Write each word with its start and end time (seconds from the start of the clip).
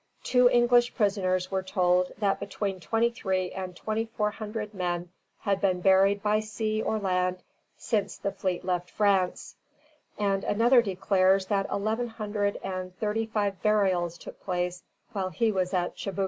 Two 0.23 0.49
English 0.49 0.95
prisoners 0.95 1.51
were 1.51 1.61
told 1.61 2.11
that 2.17 2.39
between 2.39 2.79
twenty 2.79 3.11
three 3.11 3.51
and 3.51 3.75
twenty 3.75 4.05
four 4.17 4.31
hundred 4.31 4.73
men 4.73 5.09
had 5.41 5.61
been 5.61 5.79
buried 5.79 6.23
by 6.23 6.39
sea 6.39 6.81
or 6.81 6.97
land 6.97 7.43
since 7.77 8.17
the 8.17 8.31
fleet 8.31 8.65
left 8.65 8.89
France; 8.89 9.57
and 10.17 10.43
another 10.43 10.81
declares 10.81 11.45
that 11.45 11.69
eleven 11.69 12.07
hundred 12.07 12.57
and 12.63 12.97
thirty 12.97 13.27
five 13.27 13.61
burials 13.61 14.17
took 14.17 14.41
place 14.43 14.81
while 15.13 15.29
he 15.29 15.51
was 15.51 15.71
at 15.71 15.95
Chibucto. 15.95 16.19